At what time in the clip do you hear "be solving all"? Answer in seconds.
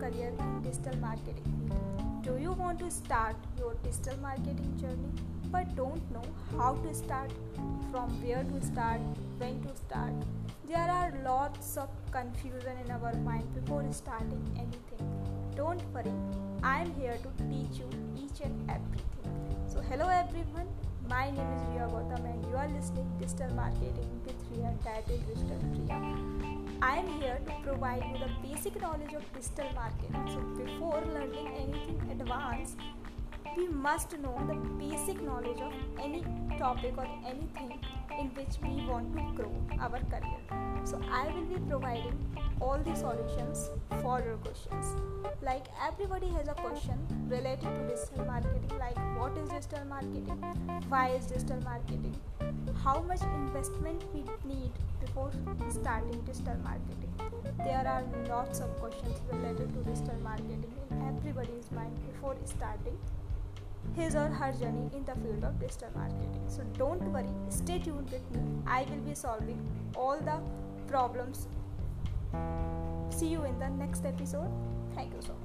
68.98-70.18